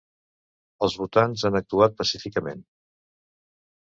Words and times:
Els 0.85 0.95
votants 1.01 1.43
han 1.49 1.59
actuat 1.59 1.95
pacíficament 1.99 2.65